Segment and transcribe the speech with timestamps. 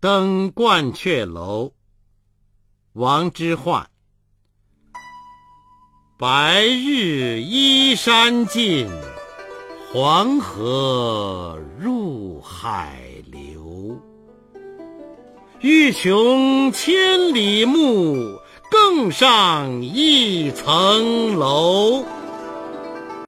[0.00, 1.72] 登鹳雀楼。
[2.92, 3.84] 王之涣。
[6.16, 8.88] 白日依山尽
[9.92, 14.00] 黄河入海流。
[15.60, 18.38] 欲穷千里目
[18.70, 22.04] 更上一层楼。